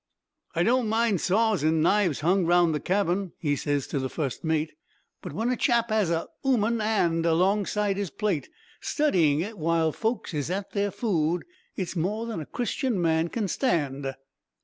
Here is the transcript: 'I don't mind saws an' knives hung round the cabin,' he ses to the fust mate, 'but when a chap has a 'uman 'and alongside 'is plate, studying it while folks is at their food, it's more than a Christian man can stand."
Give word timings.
'I 0.55 0.63
don't 0.63 0.89
mind 0.89 1.21
saws 1.21 1.63
an' 1.63 1.79
knives 1.83 2.21
hung 2.21 2.47
round 2.47 2.73
the 2.73 2.79
cabin,' 2.79 3.33
he 3.37 3.55
ses 3.55 3.85
to 3.85 3.99
the 3.99 4.09
fust 4.09 4.43
mate, 4.43 4.71
'but 5.21 5.31
when 5.31 5.51
a 5.51 5.55
chap 5.55 5.91
has 5.91 6.09
a 6.09 6.27
'uman 6.43 6.81
'and 6.81 7.23
alongside 7.23 7.99
'is 7.99 8.09
plate, 8.09 8.49
studying 8.79 9.41
it 9.41 9.59
while 9.59 9.91
folks 9.91 10.33
is 10.33 10.49
at 10.49 10.71
their 10.71 10.89
food, 10.89 11.45
it's 11.75 11.95
more 11.95 12.25
than 12.25 12.39
a 12.41 12.47
Christian 12.47 12.99
man 12.99 13.27
can 13.27 13.47
stand." 13.47 14.15